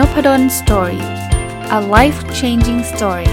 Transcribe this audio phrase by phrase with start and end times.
[0.00, 1.04] Nopadol Story
[1.78, 3.32] a life changing story ส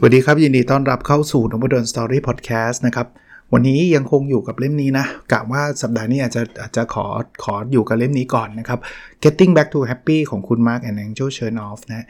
[0.00, 3.06] วัสดีครับ ยินดีต้อนรับเข้าสู่ Nopadol Story Podcast นะครับ
[3.52, 7.06] วันนี้ยังคงอยู่กับเล่มนี้นะกะว่าสัปดาห์นี้อาจจะอาจจะขอ
[7.44, 8.78] ขออยู่กับเล่มนี้ก่อนนะครับ
[9.22, 12.06] Getting Back to Happy ของคุณ Mark and Angel Chernoff นะ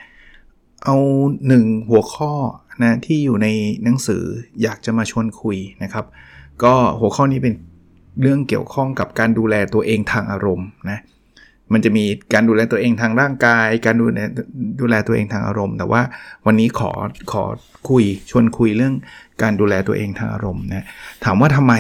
[0.85, 0.97] เอา
[1.49, 2.33] หนึ่งหัวข้อ
[2.83, 3.49] นะที่อยู่ใน
[3.85, 4.23] หนังสือ
[4.63, 6.05] อยากจะมาชวนคุยนะครับ
[6.63, 7.55] ก็หัวข้อนี้เป็น
[8.23, 10.99] เรื่องเกี่ยวข้องกับการดูแลตัวเองทางอารมณ์นะ
[11.73, 14.19] มันจะมีการดูแลตัวเองทางร่างกาย การดูแล
[14.81, 16.03] ดูแลตัวเองทางอารมณ์ แต่ว่า
[16.47, 16.91] วันนี้ขอ
[17.33, 17.45] ขอ
[17.89, 18.95] คุยชวนคุยเรื่อง
[19.43, 20.87] การดูแลตัวเองทางอารมณ์นะ
[21.25, 21.75] ถามว่าทำไม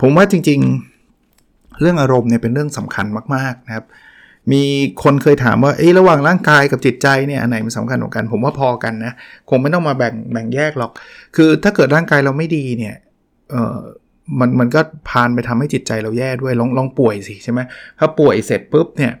[0.00, 0.60] ผมว่าจริง
[1.20, 3.84] ๆ เรื่องอารมณ์เนี่ยเป็นเรื่องสำคัญมากๆนะครับ
[4.52, 4.62] มี
[5.02, 9.12] คนเคยถามว่าเอ้ระหว่างร่างกายกับจิตใจเนี่ยอันไหนมันสำคัญกว่ากัน ผมว่าพอกันนะ
[9.48, 10.90] คงไม่ต้องมาแบ่งแบ่งแยกหรอก
[11.36, 12.94] คือถ้าเกิดร่างกายเราไม่ดีเนี่ย
[13.50, 13.78] เออ
[14.38, 17.60] มันมันก็พานไปทำให้จิตใจเราแย่ด้วยลองลองป่วยสิใช่ไหม
[17.98, 19.12] ถ้าป่วยเสร็จปุ๊บเนี่ย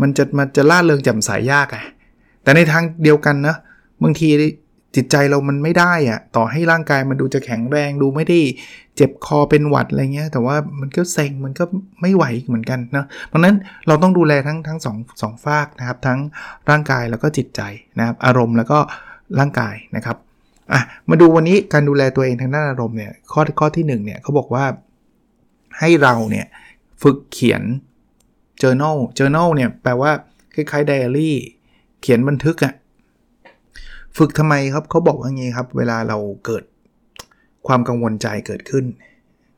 [0.00, 1.78] มันจะมันจะล่าเริงแจ่มใสยยากไง
[2.42, 3.56] แต่ในทางเดียวกันนะ
[4.02, 4.28] บางที
[4.96, 8.40] จิตใจเรามันไม่ได้อะต่อให้ร่างกายมันดูจะแข็งแรงดูไม่ได้
[8.96, 11.64] เจ็บคอเป็นหวัดอะไรเงี้ย แต่ว่ามันก็เซ็งมันก็
[12.00, 16.18] ไม่ไหวเหมือนกันนะเพราะนั้นเราต้องดูแลทั้งทั้งสองสองฝากนะครับ ทั้ง
[16.70, 17.60] ร่างกายแล้วก็จิตใจ
[17.98, 18.78] นะครับ อารมณ์แล้วก็
[19.38, 20.16] ร่างกายนะครับ
[20.72, 24.64] อะมาดูวันนี้การดูแลตัวเองทางด้านอารมณ์เนี่ยข้อข้อที่1เนี่ยเขาบอกว่า
[25.78, 26.46] ให้เราเนี่ย
[27.02, 27.62] ฝึกเขียน
[28.62, 30.10] journal journal เนี่ยแปลว่า
[30.54, 31.30] คล้ายๆ diary
[32.00, 32.74] เขียนบันทึกอะ
[34.18, 36.64] ฝึกทำไมครับเขาบอกว่างี้ครับ เวลาเราเกิด
[37.66, 38.84] ความกังวลใจเกิดขึ้น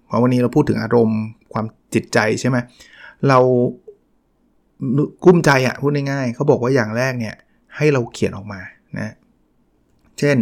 [0.06, 1.20] เพราะวันนี้เราพูดถึงอารมณ์
[1.52, 2.56] ความจิตใจใช่ไหม
[3.28, 3.38] เรา
[5.24, 7.34] กุ้มใจอะ่ะพูดง่ายๆเขาบอกว่าอย่างแรกเนี่ย
[7.76, 8.60] ให้เราเขียนออกมา
[8.98, 9.14] นะ
[10.18, 10.36] เช่น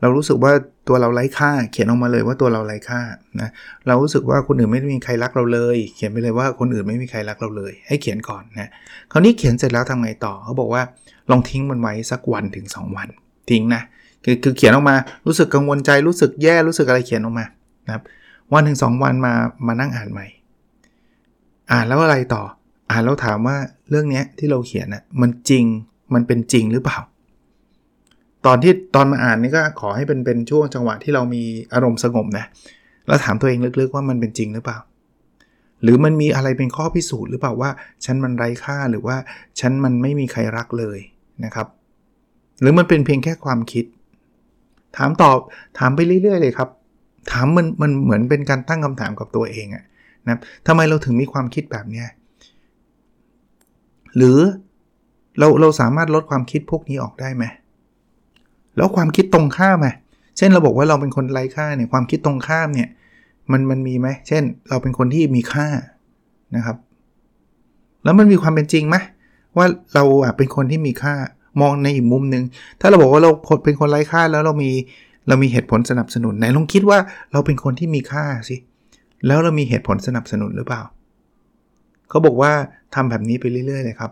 [0.00, 0.52] เรารู้สึกว่า
[0.88, 3.00] ตัวเราไร้ค่า เขียนออกมาเลยว่าตัวเราไร้ค่า
[3.40, 3.48] นะ
[3.86, 8.70] เรารู้สึกว่าคนอื่นไม่มีใครรักเราเลย เขียนไปเลยว่าคนอื่นไม่มีใครรักเราเลย ให้เขียนก่อนนะ
[9.12, 10.82] คราวนี้เขียนเสร็จแล้วทำไงต่อเขาบอกว่า
[11.30, 13.08] ลองทิ้งมันไว้สักวันถึง 2 วัน
[13.50, 13.82] ทิ้งนะ
[14.24, 14.96] คือคือเขียนออกมา
[15.26, 17.44] รู้สึกกังวลใจรู้สึกแย่รู้สึกอะไรเขียนออกมา
[17.86, 18.02] นะครับ
[18.52, 19.34] วันถึงสองวันมา
[19.66, 20.26] มานั่งอ่านใหม่
[21.72, 22.42] อ่านแล้วอะไรต่อ
[22.90, 23.56] อ่านแล้วถามว่า
[23.90, 25.64] เรื่องนี้ที่เราเขียนนะ่ะมันจริง
[26.14, 26.98] มันเป็นจริงหรือเปล่า
[28.46, 32.44] ตอนที่ตอนมาอ่านนี่ก็ขอให้เป็นเป็นช่วงจังหวะที่เรามีอารมณ์สงบนะ
[33.06, 34.78] แล้วถามตัวเองลึกๆว่ามันเป็นจริงหรือเปล่า
[35.82, 37.70] หรือมันมีอะไรเป็นข้อพิสูจน์หรือเปล่าว่า
[38.04, 39.16] ฉันมันไร้ค่าหรือว่า
[39.60, 40.98] ฉันมันไม่มีใครรักเลย
[41.44, 41.66] นะครับ
[42.60, 43.84] หรือมันเป็นเพียงแค่ความคิด
[44.96, 45.38] ถามตอบ
[45.78, 46.68] ถามไปเรื่อย ๆ เลยครับ
[47.32, 49.84] ถามมันมันเหมือนเป็นการตั้งคำถามกับตัวเองอะ
[50.28, 52.08] นะทำไมเราถึงมีความคิดแบบเนี้ย
[54.16, 54.38] หรือ
[55.38, 57.44] เราเราสามารถลดความคิดพวกนี้ออกได้ไหม
[58.76, 59.88] แล้วความคิดตรงข้ามไหม
[60.36, 62.88] เช่นเราบอกว่าเราเป็นคนไร้ค่าเนี่ยความคิดตรงข้ามเนี่ย
[63.52, 65.68] มันมันมีไหมเช่น เราเป็นคนที่มีค่า
[66.56, 66.76] นะครับ
[68.04, 68.96] แล้วมันมีความเป็นจริงไหม
[69.56, 71.14] ว่าเราอะเป็นคนที่มีค่า
[71.60, 72.44] มองในอีกมุมหนึ่ง
[72.80, 73.30] ถ้าเราบอกว่าเรา
[73.64, 74.70] เป็นคนไร้ค่าแล้วเรามี
[75.28, 76.98] เรามีเหตุผลสนับสนุนไหนลองคิดว่า
[77.32, 78.56] เราเป็นคนที่มีค่าสิ
[79.26, 80.82] แล้วเรามีเหตุผลสนับสนุนหรือเปล่า
[82.08, 82.52] เขาบอกว่า
[82.94, 84.10] ทำแบบนี้ไปเรื่อยๆเลยครับ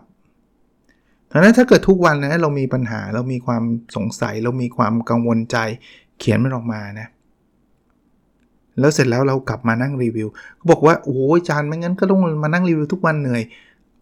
[1.31, 3.63] ดังนั้นถ้าเกิดทุกวันนะเรามีปัญหาเรามีความ
[3.95, 5.57] สงสัย เรามีความกังวลใจ
[6.19, 7.07] เขียนมันออกมานะ
[8.79, 13.41] แล้วเสร็จแล้วเรากลับมานั่งรีวิวเขาบอกว่าโอ้ยจานไม่งั้นก็ต้องมานั่งรีวิวทุกวันเหนื่อย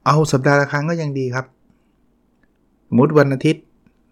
[0.05, 1.45] เอาสัปดาห์ละครั้งก็ยังดีครับ
[2.87, 3.63] สมมติวันอาทิตย์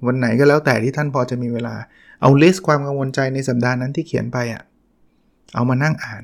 [0.08, 1.75] วันไหนก็แล้วแต่ที่ท่านพอจะมีเวลา
[2.22, 4.62] เอาลิสต์ความกังวลใจในสัปดาห์นั้นที่เขียนไปอะ่ะ
[5.56, 6.24] เอามานั่งอ่าน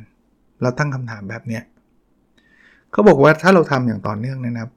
[0.61, 1.63] แล้วตั้งคำถามแบบเนี้ย
[2.91, 4.71] เขาบอกว่าถ้าเราทำอย่างต่อเนื่องนะครับ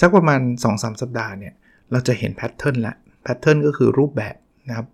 [0.00, 1.54] สักประมาณ 2-3สสัปดาห์เนี่ย
[1.92, 4.34] เราจะเห็น pattern ละ pattern ก็คือรูปแบบ
[4.68, 4.86] นะครับ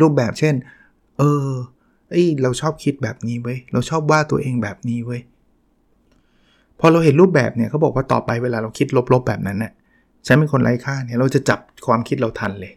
[0.00, 0.54] รูปแบบเช่น
[1.18, 1.50] เออ
[2.10, 5.20] ไอ้เราชอบคิดแบบนี้เว้ยเราชอบว่าตัวเองแบบนี้เว้ย
[6.80, 9.72] พอเราเห็นรูปแบบเนี่ยเขาบอกว่าต่อไปเวลาเราคิดลบๆแบบนั้นเนี่ย
[10.26, 12.72] ฉันเป็นคนไร้ค่าเนี่ยเราจะจับความคิดเราทันเลย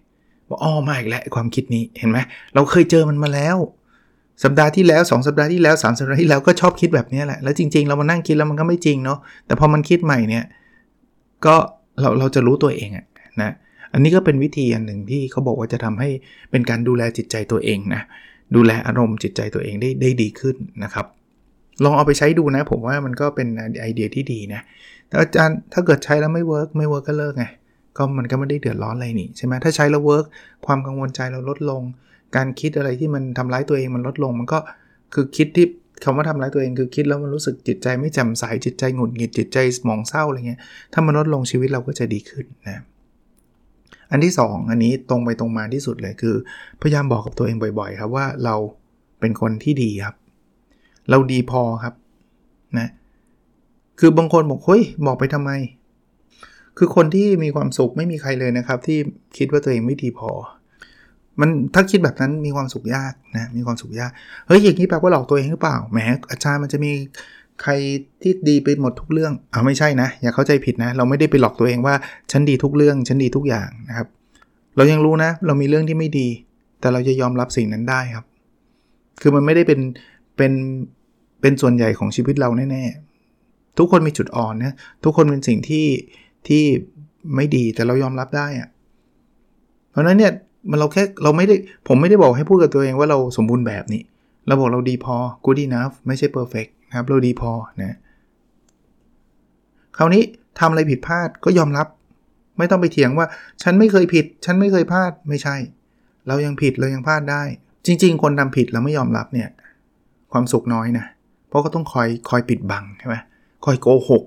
[0.50, 2.18] ว่าอ๋อมาอีกแล้วความคิดนี้เห็นไหม
[2.54, 3.57] เราเคยเจอมันมาแล้ว
[4.44, 10.46] สัปดาห์ที่แล้ว 2 สัปดาห์ที่แล้ว 3 สัปดาห์ที่แล้วก็ชอบคิดแบบนี้แหละแล้วจริง ๆ เรามานั่งคิดแล้วมันก็ไม่จริงเนาะแต่พอมันคิดใหม่เนี่ย
[11.46, 11.56] ก็
[12.01, 13.06] เราเราจะรู้ตัวเองอะ
[13.42, 13.51] นะ
[13.94, 16.10] อันนี้ก็เป็นวิธีอันหนึ่งที่เขาบอกว่าจะทำให้
[16.51, 18.01] เป็นการดูแลจิตใจตัวเองนะ
[18.56, 21.06] ดูแลอารมณ์จิตใจตัวเองได้ได้ดีขึ้นนะครับ
[21.83, 23.47] ลองเอาไปใช้ดูนะ ผมว่ามันก็เป็น
[23.81, 24.61] ไอเดียที่ดีนะ
[25.07, 27.45] แต่อาจารย์ถ้าเกิดใช้แล้วไม่ work ไม่ work ก็เลิกไง
[27.97, 30.25] ก็มันก็ไม่ได้เดือดร้อนอะไรนี่ใช่ไหมถ้าใช้แล้ว work
[30.65, 31.81] ความกังวลใจเราลดลง
[32.35, 34.59] การคิดอะไรที่มันทำร้ายตัวเองมันลดลง มันก็
[35.13, 35.65] คือคิดที่
[36.03, 40.59] คำว่าทำร้ายตัวเองคือคิดแล้วมันรู้สึกจิตใจไม่แจ่มใสจิตใจหงุดหงิดจิตใจหมองเศร้าอะไรเงี้ย
[40.93, 42.83] ถ้ามันลดลงชีวิตเราก็จะดีขึ้นนะ
[44.11, 46.35] อันที่ 2 อันนี้ตรงไปตรงมาที่สุดเลยคือ
[46.81, 48.55] พยายามบอกกับตัวเองบ่อย ๆ ครับว่าเรา
[49.19, 50.15] เป็นคนที่ดีครับ
[51.09, 51.94] เราดีพอครับ
[52.79, 52.89] นะ
[54.00, 55.51] คือบางคนบอกเฮ้ยบอกไปทำไม
[56.77, 58.97] คือคนที่มีความสุขไม่มีใครเลยนะครับ ที่
[59.38, 60.31] คิดว่าตัวเองไม่ดีพอ
[61.39, 64.11] มันถ้าคิดแบบนั้นมีความสุขยากนะมีความสุขยาก
[64.47, 66.00] เฮ้ยอย่างนี้แปลว่าหลอกตัวเองหรือเปล่าแหม
[66.31, 66.91] อาจารย์มันจะมี
[67.62, 67.71] ใคร
[68.21, 71.95] ที่ดีไปหมดทุกเรื่องอ่าไม่ใช่นะ อย่าเข้าใจผิดนะ เราไม่ได้ไปหลอกตัวเองว่า
[72.31, 74.07] ฉันดีทุกเรื่องฉันดีทุกอย่างนะครับ
[74.75, 76.27] เรายังรู้นะ เรามีเรื่องที่ไม่ดี
[76.79, 78.25] แต่เราจะยอมรับสิ่งนั้นได้ครับ
[79.21, 79.79] คือมันไม่ได้เป็น
[80.38, 80.51] เป็น
[81.41, 85.88] เป็นส่วนใหญ่ของชีวิตเราแน่ๆ ทุกคนมีจุดอ่อนนะทุกคนเป็นสิ่งที่
[86.47, 86.63] ที่
[87.36, 88.69] ไม่ดีแต่เรายอมรับได้อะ
[89.91, 90.33] เพราะนั้นเนี่ย
[90.69, 91.56] มันเราแค่เราไม่ได้
[91.88, 94.01] ผมไม่ได้บอกให้พูดกับตัวเองว่าเราสมบูรณ์แบบนี้
[94.47, 95.15] เราบอกเราดีพอ
[95.45, 97.51] good enough ไม่ใช่ perfect นะครับเราดีพอ
[97.81, 97.97] นะ
[99.97, 100.24] คราวนี้
[100.59, 101.88] ทำอะไรผิดพลาดก็ยอมรับ
[102.57, 103.27] ไม่ต้องไปเถียงว่า
[103.63, 105.56] ฉันไม่เคยผิด ฉันไม่เคยพลาดไม่ใช่
[106.27, 107.44] เรายังผิดเรายังพลาดได้
[107.86, 109.50] จริง ๆ คนทำผิดแล้วไม่ยอมรับเนี่ย
[110.31, 111.06] ความสุขน้อยนะ
[111.50, 113.16] เพราะก็ต้องคอยคอยปิดบังใช่ไหม
[113.66, 114.24] คอยโกหก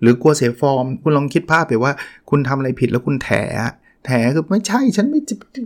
[0.00, 1.92] หรือกลัวเสียฟอร์ม คุณลองคิดภาพไปว่า
[2.30, 3.30] คุณทำอะไรผิดแล้วคุณแถ
[4.06, 5.20] แถคือไม่ใช่ฉันไม่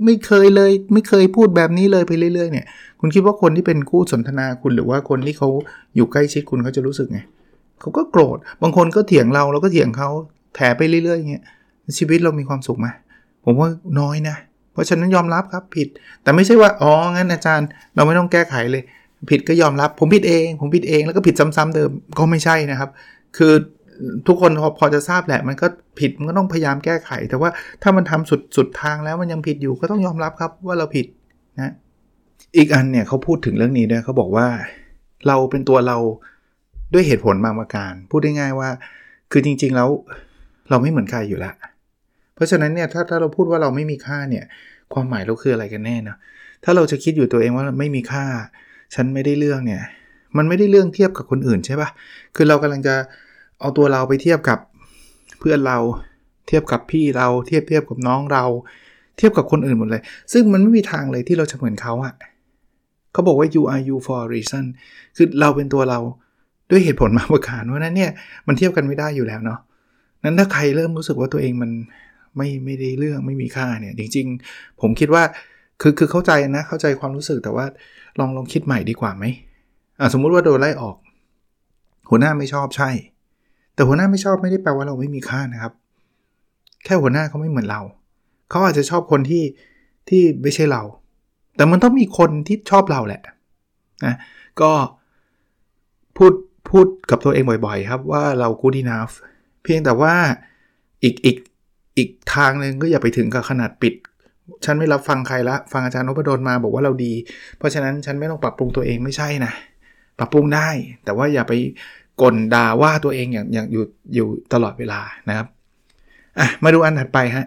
[0.05, 2.67] ไม่เคยเลย ไม่เคยพูดแบบนี้เลยไปเรื่อย ๆ เนี่ย
[3.01, 5.49] คุณคิดว่าคนที่เป็นคู่สนทนาคุณหรือว่าคนที่เขา
[5.97, 7.21] อยู่ใกล้ชิดคุณเขาจะรู้สึกไง
[7.81, 10.09] เขาก็โกรธบางคนก็เถียงเราเราก็เถียงเขา
[10.57, 11.45] แถไปเรื่อยๆอย่างเงี้ย
[11.99, 12.87] ชีวิตเรามีความสุขไหม
[13.45, 13.69] ผมว่า
[14.01, 14.37] น้อยนะ
[14.73, 15.89] เพราะฉะนั้นยอมรับครับผิด
[16.23, 18.83] แต่ไม่ใช่ว่าอ๋องั้นอาจารย์ เราไม่ต้องแก้ไขเลย
[19.31, 22.91] ผิดก็ยอมรับ ผมผิดเอง ผมผิดเองแล้วก็ผิดซ้ำๆเดิมก็ไม่ใช่นะครับ
[23.37, 23.53] คือ
[24.27, 25.67] ทุกคนพอพอจะทราบแหละ มันก็
[26.01, 27.51] ผิดมันก็ต้องพยายามแก้ไข แต่ว่า
[27.83, 31.07] ถ้ามันทำสุดสุดทางแล้วมันยังผิดอยู่ก็ต้องยอมรับครับว่าเราผิด
[31.61, 31.73] นะ
[32.57, 34.47] อีกอันเนี่ยเขาพูดถึงเรื่องนี้ด้วยเขาบอกว่า
[35.29, 35.97] เราเป็นตัวเรา
[36.95, 38.69] ด้วยเหตุผลบางประการ พูดได้ง่ายว่า
[39.33, 39.89] คือจริง ๆ แล้ว
[40.71, 41.55] เราไม่เหมือนใครอยู่ล้ว
[42.35, 44.45] เพราะฉะนั้นเนี่ยถ้าถ้าเราพูดว่าเราไม่มีค่าเนี่ย
[44.93, 46.17] ความหมายเราคืออะไรกันแน่นะ
[46.65, 48.25] ถ้าเราจะคิดอยู่ตัวเองว่าไม่มีค่า
[48.95, 49.83] ฉันไม่ได้เรื่องเนี่ย
[50.37, 51.89] มันไม่ได้เรื่องเทียบกับคนอื่นใช่ปะ
[52.37, 52.95] คือเรากำลังจะ
[53.61, 54.59] เอาตัวเราไปเทียบกับ
[55.41, 55.79] เพื่อนเรา
[56.49, 58.45] เทียบกับพี่เรา เทียบเทียบกับน้องเรา
[59.19, 60.03] เทียบกับคนอื่นหมดเลย
[60.33, 62.15] ซึ่งมันไม่มีทางเลยที่เราจะเหมือนเขาอะ
[63.13, 64.65] เขาบอกว่า you are you for a reason
[65.17, 65.99] คือเราเป็นตัวเรา
[66.71, 68.11] ด้วยเหตุผลมาประการเพราะนั้นเนี่ย
[68.47, 69.59] มันเทียบกันไม่ได้อยู่แล้วเนาะ
[70.25, 71.71] นั้นถ้าใครเริ่มรู้สึกว่าตัวเองมัน
[72.37, 75.23] ไม่ไม่ได้เรื่องไม่มีค่าเนี่ย จริง ๆ ผมคิดว่า
[75.81, 77.67] คือคือเข้าใจนะเข้าใจความรู้สึกแต่ว่า
[78.19, 79.25] ลองลองคิดใหม่ดีกว่าไหม
[80.01, 80.97] อ่าสมมุติว่าโดนไล่ออก
[82.11, 82.91] หัวหน้าไม่ชอบใช่
[83.75, 85.73] แต่หัวหน้าไม่ชอบไม่ได้แปลว่าเราไม่มีค่านะครับ
[86.85, 87.81] แค่หัวหน้าเขาไม่เหมือนเรา
[88.51, 89.45] เขาอาจจะชอบคนที่
[90.09, 90.83] ที่ไม่ใช่เรา
[91.57, 93.23] แต่มันต้องมีคนที่ชอบเราแหละ
[94.05, 94.15] นะ
[94.61, 94.73] ก็
[96.17, 96.33] พูด
[96.71, 99.13] พูดกับตัวเองบ่อยๆ ครับว่าเรา good enough
[99.63, 100.15] เพียงแต่ว่า
[101.03, 101.37] อีกอีก
[101.97, 103.95] อีกทางหนึ่งก็อย่าไปถึงกับขนาดปิด
[104.65, 107.13] ฉันไม่รับฟังใครละ ฟังอาจารย์นพดลมาบอกว่าเราดี
[107.59, 109.53] เพราะฉะนั้นฉันไม่ต้องปรับปรุงตัวเองไม่ใช่นะ
[110.19, 110.69] ปรับปรุงได้
[111.05, 111.53] แต่ว่าอย่าไป
[112.23, 115.47] กลด่าว่าตัวเองอย่างอย่างอยู่อยู่ตลอดเวลานะครับ
[116.39, 117.47] อะมาดูอันถัดไปฮะ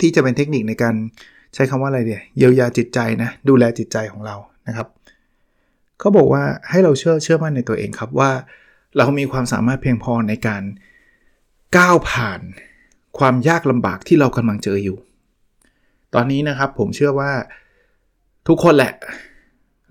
[0.00, 0.94] ที่จะเป็นเทคนิคในการ
[1.54, 4.36] ใช้คำว่าอะไรเดียเยียวยาจิตใจนะ ดูแลจิตใจของเรา
[4.68, 4.88] นะครับ
[5.98, 8.30] เขาบอกว่าให้เราเชื่อเชื่อมั่นในตัวเองครับว่า
[8.96, 10.62] เรามีความสามารถเพียงพอในการ
[11.76, 12.40] ก้าวผ่าน
[13.18, 14.98] ความยากลำบากที่เรากำลังเจออยู่
[16.14, 17.32] ตอนนี้นะครับผมเชื่อว่า
[18.48, 18.92] ทุกคนแหละ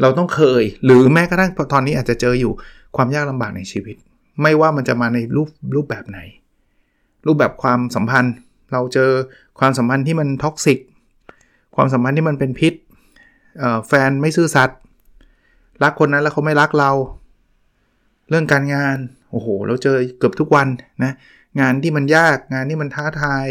[0.02, 2.54] เราต้องเคย หรือแม้กระทั่งตอนนี้อาจจะเจออยู่
[2.96, 3.96] ความยากลำบากในชีวิต
[4.42, 6.20] ไม่ว่ามันจะมาในรูปรูปแบบไหน
[7.26, 8.36] รูปแบบความสัมพันธ์
[8.72, 9.12] เราเจอ
[9.60, 10.80] ความสัมพันธ์ที่มัน toxic
[11.76, 12.74] ความสัมพันธ์ที่มันเป็นพิษ
[13.88, 14.80] แฟนไม่ซื่อสัตย์
[15.84, 16.92] รักคนนั้นแล้วเขาไม่รักเรา
[18.30, 18.98] เรื่องการงาน
[19.32, 20.68] โอ้โห เราเจอเกือบทุกวัน
[21.04, 21.14] นะ
[21.60, 23.48] งานที่มันยากงานที่มันท้าทาย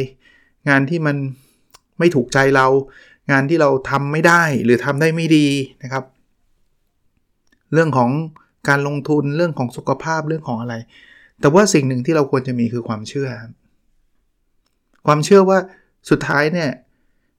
[0.69, 1.17] งานที่มัน
[1.99, 2.67] ไม่ถูกใจเรา
[3.31, 5.47] งานที่เราทำไม่ได้หรือทำได้ไม่ดี
[5.83, 6.05] นะครับ
[7.73, 8.11] เรื่องของ
[8.69, 10.75] การลงทุนเรื่องของสุขภาพเรื่องของอะไร
[11.41, 13.29] แต่ว่าสิ่งหนึ่งที่เราควรจะมีคือความเชื่อ
[15.07, 15.59] ความเชื่อว่า
[16.11, 16.71] สุดท้ายเนี่ย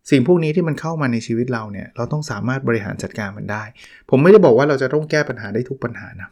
[0.10, 3.64] สิ่งพวกนี้ที่มันเข้ามาในชีวิตเราเนี่ยเราต้องสามารถบริหารจัดการมันได้
[4.10, 6.30] ผมไม่ได้บอกว่าเราจะต้องแก้ปัญหาได้ทุกปัญหานะ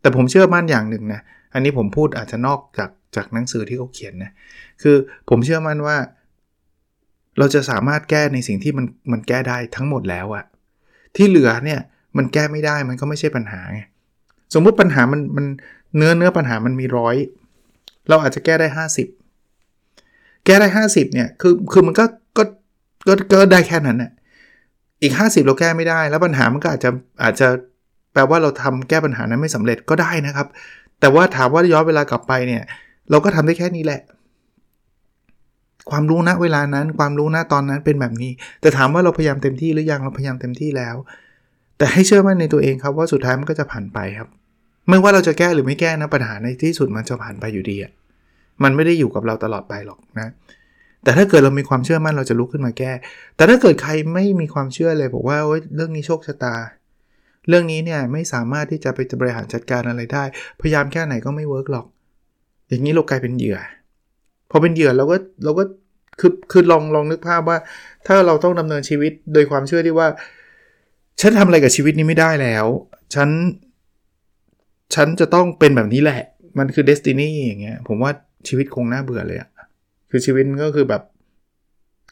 [0.00, 1.20] แต่ผมเชื่อมั่นอย่างหนึ่งนะ
[1.54, 4.32] อันนี้ผมพูดอาจจะนอกจากจากหนังสือที่เขาเขียนนะ
[4.82, 4.96] คือ
[5.28, 5.96] ผมเชื่อมั่นว่า
[7.38, 10.44] เราจะสามารถแก้ในสิ่งที่มันมันแก้ได้ทั้งหมดแล้วอะ
[11.16, 11.80] ที่เหลือเนี่ย
[12.16, 13.80] มันแก้ไม่ได้มันก็ไม่ใช่ปัญหาไง
[14.54, 15.46] สมมุติปัญหามันมัน
[15.96, 17.16] เนื้อเนื้อปัญหามันมีร้อย
[18.08, 18.68] เราอาจจะแก้ได้
[19.56, 22.04] 50 แก้ได้ 50เนี่ยคือคือมันก็
[22.36, 22.42] ก็
[23.08, 24.10] ก็ก็ได้แค่นั้นน่ะ
[25.02, 26.90] อีก 50 เราแก้ไม่ได้ แล้วปัญหามันก็อาจจะ
[27.22, 27.48] อาจจะ
[28.12, 30.46] แปลว่าเราทำแก้ปัญหานั้นไม่สำเร็จก็ได้นะครับ
[31.00, 32.62] แต่ว่าถามว่าย้อนเวลากลับไปเนี่ย
[33.10, 34.00] เราก็ทำได้แค่นี้แหละ
[35.90, 40.96] ความรู้ณเวลานั้น ความรู้ณตอนนั้นเป็นแบบนี้ แต่ถามว่าเราพยายามเต็มที่หรือยังเราพยายามเต็มที่แล้ว
[41.78, 44.28] แต่ให้เชื่อมั่นในตัวเองครับว่าสุดท้ายมันก็จะผ่านไปครับ
[44.88, 47.92] ไม่ว่าเราจะแก้หรือไม่แก้นะปัญหาในที่สุดมันจะผ่านไปอยู่ดีอะ
[48.62, 50.28] มันไม่ได้อยู่กับเราตลอดไปหรอกนะ
[51.04, 52.92] แต่ถ้าเกิดเรามีความเชื่อมั่นเราจะลุกขึ้นมาแก้
[53.36, 55.38] แต่ถ้าเกิดใครไม่มีความเชื่อเลยบอกว่า
[55.74, 56.54] เรื่องนี้โชคชะตา
[57.48, 60.24] เรื่องนี้เนี่ยไม่สามารถที่จะไปบริหารจัดการอะไรได้
[60.60, 61.86] พยายามแค่ไหนก็ไม่เวิร์กหรอก
[62.68, 63.58] อย่างนี้เรากลายเป็นเหยื่อ
[64.50, 65.64] พอเป็นเหยื่อเราก็เราก็
[66.20, 67.58] คือคือลองลองนึกภาพว่า
[68.06, 70.08] ถ้าเราต้องดำเนินชีวิตโดยความเชื่อที่ว่า
[71.20, 72.66] ฉันทำอะไรกับชีวิตนี้ไม่ได้แล้ว
[73.14, 73.28] ฉัน
[74.94, 76.22] ฉันจะต้องเป็นแบบนี้แหละ
[76.58, 78.10] มันคือเดสตินีอย่างเงี้ยผมว่า
[78.48, 79.50] ชีวิตคงน่าเบื่อเลยอะ
[80.10, 81.02] คือชีวิตก็คือแบบ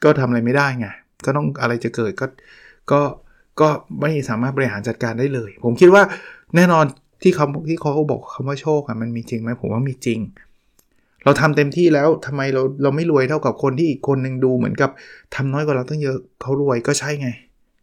[0.04, 0.86] ก็ทำอะไรไม่ได้ไง
[1.24, 2.26] ก็ต้องอะไรจะเกิดก็
[2.92, 3.00] ก็
[3.60, 3.68] ก็
[4.00, 6.02] ไม่สามารถบริหารจัดการได้เลย ผมคิดว่า
[6.56, 6.84] แน่นอน
[7.22, 10.18] ที่เขาที่เขาบอกคำว่าโชคอะมันมีจริงไหมผมว่ามีจริง
[11.24, 14.90] เราทำเต็มที่แล้วทำไมเราเราไม่รวยเท่ากับคนที่อีกคนหนึ่งดูเหมือนกับ
[15.34, 17.28] ทำน้อยกว่าเราตั้งเยอะเขารวยก็ใช่ไง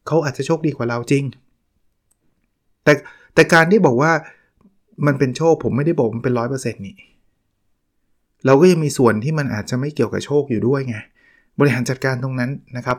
[0.07, 1.23] เขาอาจจะโชคดีกว่าเราจริง
[2.83, 2.93] แต่
[3.33, 4.11] แต่การที่บอกว่า
[5.05, 6.95] มันเป็นโชคผมไม่ได้บอกมันเป็นร้อยเปอร์เซ็นต์นี่
[8.45, 10.97] เราก็ยังมีส่วนที่มันอาจจะไม่เกี่ยวกับโชคอยู่ด้วยไง
[11.59, 12.97] บริหารจัดการตรงนั้นนะครับ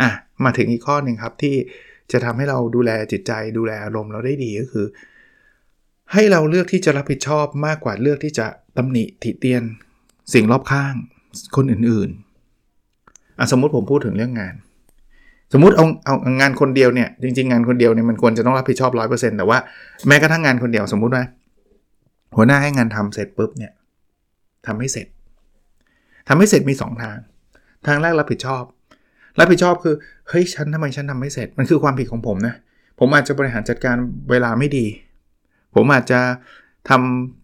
[0.00, 0.08] อะ
[0.44, 1.54] มาถึงอีกข้อหนึ่งครับที่
[2.12, 4.86] จะทำให้เราดูแลจิตใจดูแลอารมณ์เราได้ดีก็คือ
[6.12, 8.46] ให้เราเลือกที่จะรับผิดชอบมากกว่าเลือกที่จะ
[8.76, 9.62] ตำหนิติเตียน
[10.34, 10.94] สิ่งรอบข้าง
[11.56, 14.54] คนอื่นๆอะสมมุติผมพูดถึงเรื่องงาน
[15.52, 19.58] สมมติเอาเอางานคนเดียวเนี่ยจริงๆงานคนเดียวเนี่ยมันควรจะต้องรับผิดชอบร้อยเปอร์เซ็นต์แต่ว่า
[20.08, 21.22] แม้กระทั่งงานคนเดียวสมมุติว่า
[22.36, 23.72] หัวหน้าให้งานทำเสร็จปุ๊บเนี่ย
[24.66, 25.06] ทำให้เสร็จ
[26.28, 27.18] ทำให้เสร็จมี 2 ทาง
[27.86, 28.62] ทางแรกรับผิดชอบ
[29.38, 29.94] รับผิดชอบคือ
[30.28, 32.54] เฮ้ยฉันทำไมฉันทำไม่เสร็จ มันคือความผิดของผมนะ
[32.98, 33.96] ผมอาจจะบริหารจัดการ
[34.30, 34.86] เวลาไม่ดี
[35.74, 36.20] ผมอาจจะ
[36.88, 36.90] ท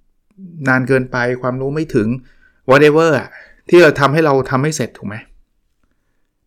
[0.06, 2.08] ำนานเกินไปความรู้ไม่ถึง
[2.70, 3.12] whatever
[3.68, 5.16] ที่เราทำให้เราทำไม่เสร็จถูกไหม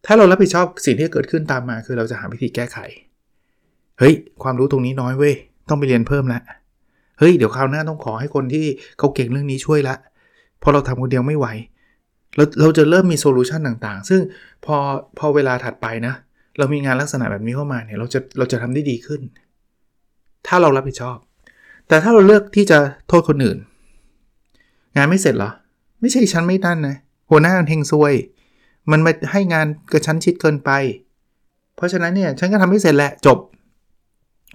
[0.06, 2.78] ถ้าเรารับผิดชอบสิ่งที่เกิดขึ้นตามมา คือเราจะหาวิธีแก้ไข
[4.00, 4.13] เฮ้ย
[4.44, 5.36] ความรู้ตรงนี้น้อยเว้ย
[5.70, 6.42] ต้องไปเรียนเพิ่มละ
[7.20, 8.66] เฮ้ย เดี๋ยวคราวหน้าต้องขอให้คนที่
[8.98, 9.96] เขาเก่งเรื่องนี้ช่วยละ
[10.62, 11.48] พอเราทำคนเดียวไม่ไหว
[12.36, 14.22] เราเราจะเริ่มมีโซลูชันต่างๆ ซึ่ง
[14.66, 14.75] พอ
[15.18, 16.13] พอเวลาถัดไปนะ
[16.58, 19.22] เรามีงานลักษณะแบบนี้เข้ามาเนี่ย เราจะเราจะทำได้ดีขึ้น
[20.48, 21.18] ถ้าเรารับผิดชอบ
[21.88, 23.58] แต่ถ้าเราเลือกที่จะโทษคนอื่น
[24.96, 25.52] งานไม่เสร็จเหรอ
[26.02, 26.96] ไม่ใช่ฉันไม่นั่นนะ
[27.30, 28.13] หัวหน้าเฮงซวย
[28.92, 30.72] มันมาให้งานกระชั้นชิดเกินไป
[31.75, 33.38] เพราะฉะนั้นเนี่ยฉันก็ทำไม่เสร็จแหละจบ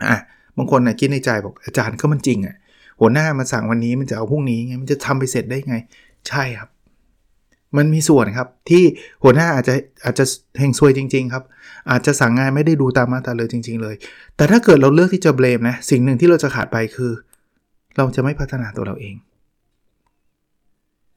[0.06, 0.16] อะ
[0.56, 2.56] บางคนนะคิดในใจบอกอาจารย์ก็มันจริงอะ่ะ
[3.00, 5.76] หัวหน้ามาสั่งวันนี้มันจะเอาพรุ่งนี้ไงมันจะทำไปเสร็จได้ไง
[6.28, 6.68] ใช่ครับ
[7.76, 8.82] มันมีส่วนครับที่
[9.22, 10.24] หัวหน้าอาจจะอาจจะ
[10.58, 11.44] เฮงซวยจริง ๆ ครับ
[11.90, 13.94] อาจจะสั่งงานไม่ได้ดูตามมาตราเลยจริง ๆ เลย
[14.36, 17.12] แต่ถ้าเกิดเราเลือกที่จะเบลมนะสิ่งหนึ่งที่เราจะขาดไปคือ
[17.96, 19.14] เราจะไม่พัฒนาตัวเราเอง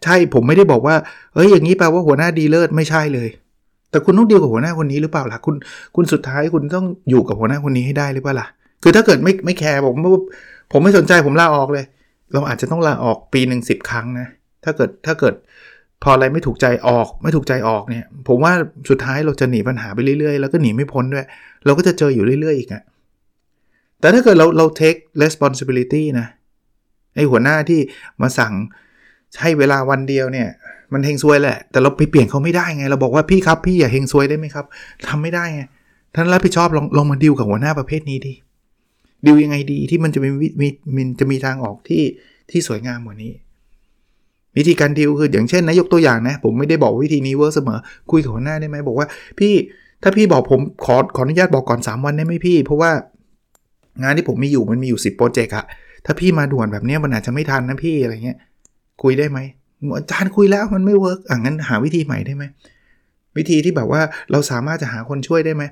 [0.03, 0.96] ใช่ผมไม่ได้บอกว่า
[1.34, 3.29] เอ้ยอย่างนี้แปลว่าหัวหน้าดีเลิศไม่ใช่เลย
[3.91, 5.55] แต่คุณต้องดีกับหัวหน้าคนนี้หรือเปล่าล่ะคุณ
[5.96, 8.48] คุณสุดท้ายคุณต้องอยู่กับหัวหน้าคนนี้ให้ได้หรือเปล่าล่ะ
[8.84, 9.96] คือถ้าเกิดไม่ไม่แคร์ผม
[10.72, 11.86] ผมไม่สนใจผมลาออกเลย
[12.34, 14.27] เราอาจจะต้องลาออกปีหนึ่งสิบครั้งนะ
[14.63, 15.34] ถ้าเกิดถ้าเกิด
[16.03, 18.53] พออะไรไม่ถูกใจออกไม่ถูกใจออกเนี่ย ผมว่า
[18.89, 21.25] สุดท้ายเราจะหนีปัญหาไปเรื่อยๆ แล้วก็หนีไม่พ้นด้วย
[21.65, 22.84] เราก็จะเจออยู่เรื่อยๆอีกอะ
[24.00, 26.27] แต่ถ้าเกิดเราเรา take responsibility นะ
[27.15, 27.79] ไอหัวหน้าที่
[28.22, 28.53] มาสั่ง
[29.41, 30.48] ให้เวลาวันเดียวเนี่ย
[30.93, 34.65] มันเฮงซวยแหละ แต่เราไปเปลี่ยนเขาไม่ได้ไง เราบอกว่าพี่ครับพี่อย่าเฮงซวยได้ไหมครับ
[35.08, 35.62] ทำไม่ได้ไง
[36.15, 38.34] ท่านรับผิดชอบลองลองมาดิวกับหัวหน้าประเภทนี้ดิ
[39.25, 40.29] ดิวยังไงดีที่มันจะมี
[40.62, 42.03] มีมันจะมีทางออกที่
[42.51, 43.34] ที่สวยงามกว่านี้
[44.58, 47.79] วิธีการดิวคืออย่างเช่นนะยกตัวอย่างนะ ผมไม่ได้บอกวิธีนี้ work เสมอ
[48.12, 49.08] คุยกับหัวหน้าได้ไหมบอกว่า
[49.39, 49.53] พี่
[50.03, 52.91] ถ้าพี่บอกผมขอขออนุญาตบอกก่อน 3 วันได้ไหมพี่ เพราะว่า
[54.03, 55.65] งานที่ผมมีอยู่มันมีอยู่ 10 project อะ
[56.05, 58.38] ถ้าพี่มาด่วนแบบนี้มันอาจจะไม่ทันนะพี่อะไรเงี้ย
[59.03, 59.39] คุยได้ไหม
[59.98, 62.43] อาจารย์คุยแล้วมันไม่ work อะงั้นหาวิธีใหม่ได้ไหม
[63.38, 65.63] วิธีที่แบบว่าเราสามารถจะหาคนช่วยได้ไหม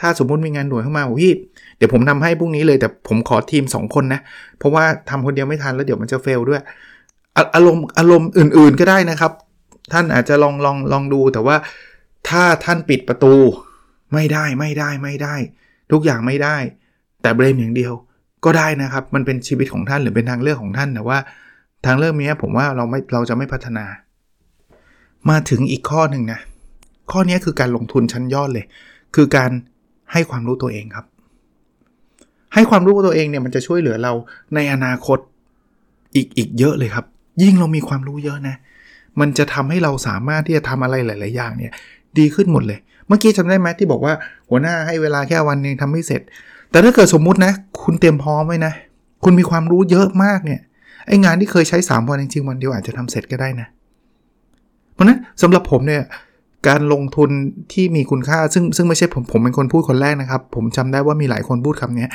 [0.00, 1.32] ถ้าสมมติมีงานด่วนเข้ามาพี่
[1.76, 4.20] เดี๋ยวผมทำให้พรุ่งนี้เลยแต่ผมขอทีม 2 คนนะ
[4.58, 6.62] เพราะว่าทำคนเดียวไม่ทันแล้วเดี๋ยวมันจะเฟลด้วย
[7.54, 9.32] อารมณ์อารมณ์อื่นๆก็ได้นะครับ
[9.92, 11.56] ท่านอาจจะลองลองลองดูแต่ว่า
[12.28, 13.34] ถ้าท่านปิดประตู
[14.12, 15.34] ไม่ได้ไม่ได้ไม่ได้
[15.92, 16.56] ทุกอย่างไม่ได้
[17.22, 17.92] แต่เบรมอย่างเดียว
[18.44, 21.18] ก็ได้นะครับ มันเป็นชีวิตของท่านหรือเป็นทางเลือกของท่านแต่ว่า
[21.86, 23.86] ทางเลือกนี้ผมว่าเราไม่เราจะไม่พัฒนา
[25.30, 26.40] มาถึงอีกข้อหนึ่งนะ
[27.12, 28.64] ข้อนี้คือการลงทุนชั้นยอดเลย
[29.14, 29.50] คือการ
[30.12, 31.06] ให้ความรู้ตัวเองครับ
[32.54, 34.12] ให้ความรู้ตัวเองเนี่ยมันจะช่วยเหลือเรา
[34.54, 35.18] ในอนาคต
[36.14, 37.06] อีกอีกเยอะเลยครับ
[37.42, 38.56] ยิ่งเรามีความรู้เยอะนะ
[39.20, 41.72] มันจะทำให้เราสามารถที่จะทำอะไรหลาย ๆ อย่างเนี่ย
[42.18, 44.14] ดีขึ้นหมดเลย เมื่อกี้จำได้ไหมที่บอกว่า
[44.48, 46.22] หัวหน้าให้เวลาแค่วันนึงทำไม่เสร็จ
[46.70, 47.52] แต่ถ้าเกิดสมมุตินะ
[47.84, 48.72] คุณเตรียมพร้อมไว้นะ
[49.24, 50.60] คุณมีความรู้เยอะมากเนี่ย
[51.06, 53.68] ไองานที่เคยใช้ 3 วันจริงๆวันเดียวอาจจะทำเสร็จก็ได้นะ
[54.92, 56.02] เพราะนั้นสำหรับผมเนี่ย
[56.68, 57.30] การลงทุน
[57.72, 62.06] ที่มีคุณค่าซึ่งซึ่งไม่ใช่ผมผมเป็นคนพูดคนแรกนะครับ ผมจำได้ว่ามีหลายคนพูดคำนี้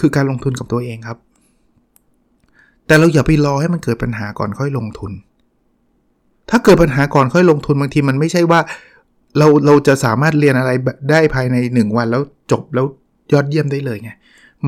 [0.00, 1.18] คือการลงทุนกับตัวเองครับ
[2.86, 5.12] แต่เราอย่าไปรอให้มันเกิดปัญหาก่อนค่อยลงทุน
[6.50, 8.60] ถ้าเกิดปัญหาก่อนค่อยลงทุนบางทีมันไม่ใช่ว่า
[9.38, 10.70] เราเราจะสามารถเรียนอะไร
[11.10, 12.22] ได้ภายใน 1 วันแล้ว
[12.52, 12.86] จบแล้ว
[13.32, 14.10] ยอดเยี่ยมได้เลยไง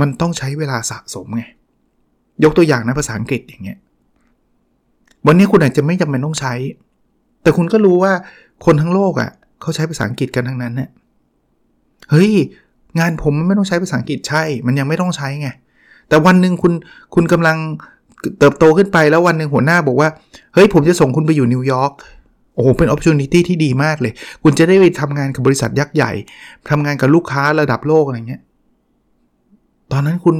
[0.00, 1.44] มันต้องใช้เวลาสะสมไง
[2.44, 3.78] ยกตัวอย่างนะภาษาอังกฤษอย่างเงี้ย
[5.26, 6.54] วันนี้คุณอาจจะไม่จำเป็นต้องใช้
[7.42, 8.12] แต่คุณก็รู้ว่า
[8.64, 9.30] คนทั้งโลกอะ่ะ
[9.60, 10.90] เขาใช้ภาษาอังกฤษกันทั้งนั้นเนี่ย
[12.10, 12.32] เฮ้ย
[12.98, 15.48] งานผมมันไม่ต้องใช้ภาษาอังกฤษใช่ มันยังไม่ต้องใช้ไง
[16.08, 16.72] แต่วันหนึ่งคุณ
[17.14, 17.56] คุณกำลัง
[18.38, 20.08] เติบโตขึ้นไปแล้ววันหนึ่งหัวหน้าบอกว่า
[20.54, 21.92] เฮ้ยผมจะส่งคุณไปอยู่นิวยอร์ก
[22.54, 23.02] โอ้โหเป็นโอกา
[23.32, 24.12] สที่ดีมากเลย
[24.42, 26.12] คุณจะได้ไปทำงานกับบริษัทยักษ์ใหญ่
[26.70, 28.42] ทำงานกับลูกค้าระดับโลกอะไรเงี้ย
[29.92, 30.36] ตอนนั้นคุณ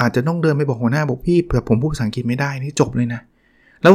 [0.00, 3.20] อาจจะต้องเดินไปบอกหัวหน้าบอกพี่แต่ผมพูดภาษาอังกฤษไม่ได้นี่จบเลยนะ
[3.82, 3.94] แล้ว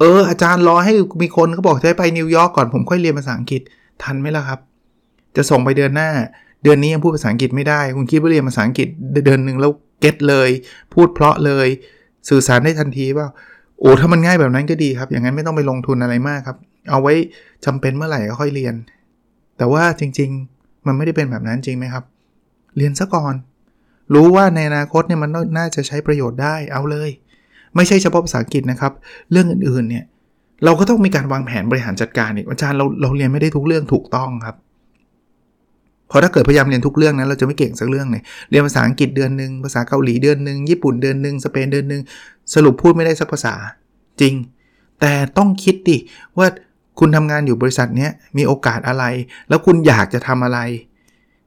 [0.00, 3.62] เอออาจารย์รอให้มีคนเขาบอกจะไปนิวยอร์กก่อนผมค่อยเรียนภาษาอังกฤษ
[4.02, 4.60] ทันไหมล่ะครับ
[5.36, 6.10] จะส่งไปเดือนหน้า
[6.62, 8.88] เดือนนี้ยังพูดภาษาอังกฤษไม่ได้ คุณคิดว่าเรียนภาษาอังกฤษ
[9.24, 10.48] เดือนหนึ่งแล้ว get เลย
[10.94, 11.68] พูดเพราะเลย
[12.28, 13.26] สื่อสารได้ทันทีว่า
[13.80, 16.56] โอ้ถ้ามันง่ายแบบนั้นก็ดีครับ อย่างนั้นไม่ต้องไปลงทุนอะไรมากครับ
[16.90, 17.14] เอาไว้
[17.64, 18.74] จำเป็นเมื่อไหร่ก็ค่อยเรียน
[19.58, 22.04] แต่ว่าจริง ๆ มันไม่ได้เป็นแบบนั้นจริงไหมครับ
[22.76, 23.34] เรียนซะก่อน
[24.14, 27.10] รู้ว่าในอนาคตเนี่ยมันน่าจะใช้ประโยชน์ได้เอาเลย
[27.76, 28.92] ไม่ใช่เฉพาะภาษาอังกฤษนะครับ
[29.30, 30.04] เรื่องอื่นๆเนี่ย
[30.64, 34.56] เราก็ต้องมีการวางแผนบริหารจัดการอีกอาจารย์เราเราเรียนไม่ได้ทุกเรื่องถูกต้องครับ
[36.14, 42.02] ราะถ้าเกิดพยายามเรียนทุกเรื่องนั้นเราจะไม่เก่งสักเรื่องเลยเรียนภาษาอังกฤษเดือนหนึ่งภาษาเกาหลีเดือนหนึ่งญี่ปุ่นเดือนหนึ่งสเปนเดือนหนึ่ง
[42.54, 43.54] สรุปพูดไม่ได้สักภาษา
[44.20, 44.34] จริง
[45.00, 45.98] แต่ต้องคิดดิ
[46.38, 46.46] ว่า
[46.98, 49.04] คุณทำงานอยู่บริษัทนี้มีโอกาสอะไร
[49.48, 50.58] แล้วคุณอยากจะทำอะไร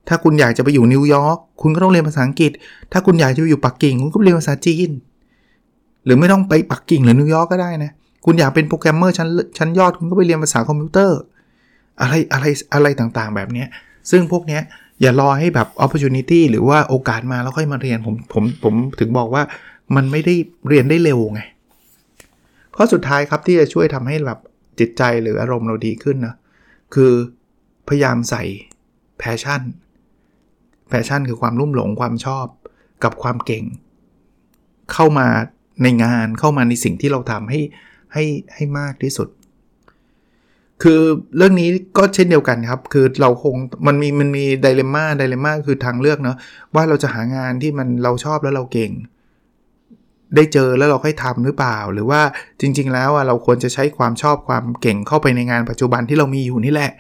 [0.08, 2.52] ถ้าคุณอยากจะไปอยู่นิวยอร์กคุณก็ต้องเรียนภาษาอังกฤษ
[2.92, 4.90] ถ้าคุณอยากจะไปอยู่ปักกิ่งคุณก็เรียนภาษาจีน
[6.06, 7.92] หรือไม่ต้องไปปักกิ่งหรือนิวยอร์กก็ได้นะ
[8.26, 11.20] คุณอยากเป็นโปรแกรมเมอร์ชั้นชั้นยอดคุณก็ไปเรียนภาษาคอมพิวเตอร์
[12.01, 13.66] อะไรอะไรอะไรต่างๆ แบบนี้
[14.11, 14.59] ซึ่งพวกนี้
[15.01, 19.43] อย่ารอให้แบบ opportunity หรือว่าโอกาสมาแล้วค่อยมาเรียนผมผมผมถึงบอกว่า
[19.96, 20.35] มันไม่ได้
[20.67, 21.41] เรียนได้เร็วไง
[22.75, 24.39] ข้อสุดท้ายครับที่จะช่วยทำให้แบบ
[24.79, 26.35] จิตใจหรืออารมณ์เราดีขึ้นนะ
[26.93, 27.11] คือ
[27.87, 28.43] พยายามใส่
[29.20, 29.62] passion
[30.90, 32.46] passion คือความลุ่มหลงความชอบ
[33.03, 33.65] กับความเก่ง
[34.93, 35.27] เข้ามา
[35.83, 37.61] ในงานเข้ามาในสิ่งที่เราทำให้
[38.13, 39.27] ให้ให้มากที่สุด
[40.83, 41.00] คือ
[41.37, 43.55] เรื่องนี้ก็เช่นเดียวกันครับ คือเราคง
[43.87, 46.37] มันมีมันมี dilemma dilemma คือทางเลือกเนาะ
[46.75, 48.92] ว่าเราจะหางานที่มันเราชอบแล้วเราเก่ง
[50.35, 52.22] ได้เจอแล้วเราค่อยทำหรือเปล่า หรือว่า
[52.61, 56.92] จริง ๆ แล้วอะเราควรจะใช้ความชอบความเก่งเข้าไปในงานปัจจุบันที่เรามีอยู่นี่แหละ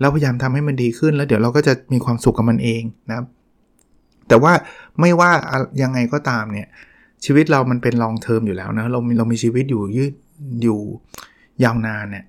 [0.00, 3.26] แล้วพยายามทำให้มันดีขึ้นแล้วเดี๋ยวเราก็จะมีความสุขกับมันเองนะครับ
[4.28, 4.52] แต่ว่า
[5.00, 5.30] ไม่ว่า
[5.82, 6.68] ยังไงก็ตามเนี่ย
[7.24, 10.12] ชีวิตเรามันเป็นลองเทอมอยู่แล้วนะเรามีเรามีชีวิตอยู่ยืด
[10.62, 10.78] อยู่
[11.64, 12.24] ยาวนานเนี่ย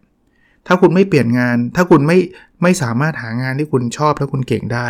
[0.68, 2.18] ถ้าคุณไม่เปลี่ยนงาน ถ้าคุณไม่
[2.64, 4.88] ไม่สามารถหางานที่คุณชอบแล้วคุณเก่งได้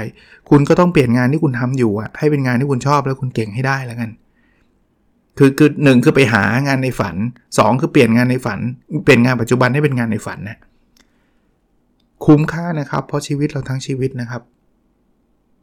[0.50, 4.10] คุณก็ต้องเปลี่ยนงานที่คุณทำอยู่อะให้เป็นงานที่คุณชอบแล้วคุณเก่งให้ได้แล้วกัน
[5.38, 7.16] คือคือหนึ่งคือไปหางานในฝัน
[7.48, 8.60] 2 คือเปลี่ยนงานในฝัน
[9.04, 10.58] เปลี่ยนงานปัจจุบันให้เป็นงานในฝันนะ
[12.26, 14.42] คุ้มค่านะครับ เพราะชีวิตเราทั้งชีวิตนะครับ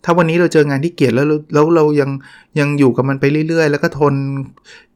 [0.04, 2.10] ถ้าวันนี้เราเจองานที่เกลียดแล้วแล้วเรายัง
[2.58, 4.14] ยังอยู่กับมันไปเรื่อย ๆ แล้วก็ทน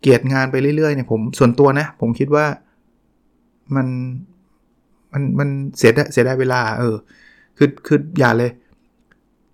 [0.01, 2.47] เกลียดงานไปเรื่อยๆเนี่ยผมส่วนตัวนะ ผมคิดว่า
[3.77, 3.87] มัน
[5.13, 6.97] มันมันเสียดเสียได้เวลา เออ
[7.59, 8.51] คือคืออย่าเลย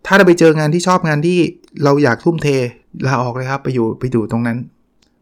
[0.06, 1.38] ถ้าเราไปเจองานที่ชอบงานที่
[1.84, 2.48] เราอยากทุ่มเท
[3.06, 4.58] ลาออกเลยครับ ไปอยู่ไปอยู่ตรงนั้น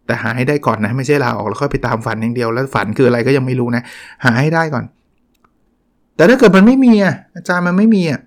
[0.07, 3.83] แต่หาให้ได้ก่อนนะ ไม่ใช่ลาออกแล้วค่อยไปตามฝันอย่างเดียวแล้วฝันคืออะไรก็ยังไม่รู้นะ
[4.25, 4.85] หาให้ได้ก่อน
[6.17, 8.21] แต่ถ้าเกิดมันไม่มีอะอาจารย์มันไม่มีอะ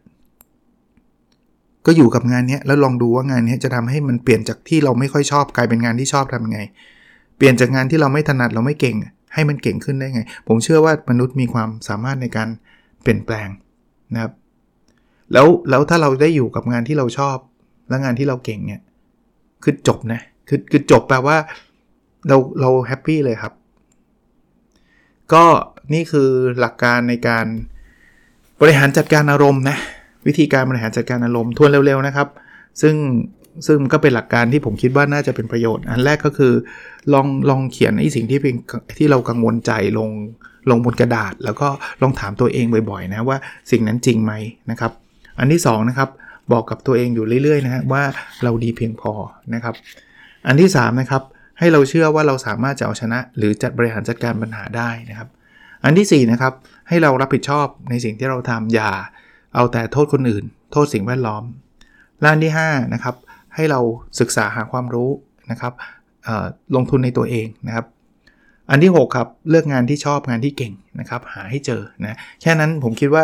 [1.85, 6.59] ก็อยู่กับงานนี้แล้วลองดูว่างานนี้จะทำให้มันเปลี่ยนจากที่เราไม่ค่อยชอบกลายเป็นงานที่ชอบทำยังไง
[7.37, 8.95] เปลี่ยนจากงานที่เราไม่ถนัดเราไม่เก่ง
[9.35, 12.49] ให้มันเก่งขึ้นได้ไง ผมเชื่อว่ามนุษย์มีความสามารถในการ
[13.01, 13.49] เปลี่ยนแปลง
[14.13, 14.33] นะครับ
[15.33, 17.37] แล้วแล้วถ้าเราได้อยู่กับงานที่เราชอบ
[17.89, 18.81] และงานที่เราเก่งเนี่ย
[19.63, 21.37] คือจบนะคือคือจบแปลว่า
[22.27, 23.53] เราเราแฮปปี้เลยครับ
[25.33, 25.43] ก็
[25.93, 27.45] นี่คือหลักการในการ
[28.61, 29.77] บริหารจัดการอารมณ์นะ
[30.27, 32.27] วิธีการบริหารจัดการอารมณ์ทวนเร็วๆนะครับ
[32.81, 32.95] ซึ่ง
[33.67, 36.53] ซึ่งก็เป็นหลักการที่ผมคิดว่าน่าจะเป็นประโยชน์ อันแรกก็คือ
[37.13, 38.55] ลองลองเขียนไอ้สิ่งที่เป็น
[38.97, 40.09] ที่เรากังวลใจลง
[40.69, 41.67] ลงบนกระดาษ แล้วก็
[42.01, 43.37] ลองถามตัวเองบ่อยๆนะว่า
[43.71, 44.33] สิ่งนั้นจริงไหม
[44.71, 44.91] นะครับ
[45.39, 46.09] อันที่2นะครับ
[46.51, 48.03] บอกกับตัวเองอยู่เรื่อยๆนะฮะว่า
[48.43, 49.13] เราดีเพียงพอ
[49.53, 49.75] นะครับ
[50.47, 51.23] อันที่3นะครับ
[51.59, 55.29] ให้เราเชื่อว่าเราสามารถจะเอาชนะ หรือจัดบริหารจัดการปัญหาได้นะครับ
[55.83, 56.53] อันที่4นะครับ
[56.87, 58.91] ให้เรารับผิดชอบในสิ่งที่เราทำอย่า
[59.55, 61.43] เอาแต่โทษคนอื่น โทษสิ่งแวดล้อม
[62.25, 63.15] ด้านที่5นะครับ
[63.55, 63.79] ให้เรา
[64.19, 65.09] ศึกษาหาความรู้
[65.51, 65.73] นะครับ
[66.75, 67.85] ลงทุนในตัวเองนะครับ
[68.69, 73.23] อันที่ 6 ครับ เลือกงานที่ชอบงานที่เก่งนะครับ หาให้เจอนะแค่นั้นผมคิดว่า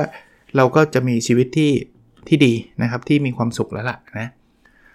[0.56, 1.72] เราก็จะมีชีวิตที่
[2.28, 4.30] ที่ดีนะครับที่มีความสุขแล้วล่ะนะ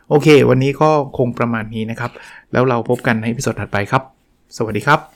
[0.09, 2.11] โอเค วันนี้ก็คงประมาณนี้นะครับ
[2.53, 4.03] แล้วเราพบกันในพิสดถัดไปครับ
[4.57, 5.16] สวัสดีครับ